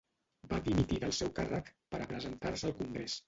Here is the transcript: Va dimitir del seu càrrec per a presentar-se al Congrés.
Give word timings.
Va 0.53 0.59
dimitir 0.67 0.97
del 1.03 1.13
seu 1.17 1.29
càrrec 1.41 1.69
per 1.93 2.01
a 2.05 2.09
presentar-se 2.13 2.69
al 2.71 2.77
Congrés. 2.83 3.19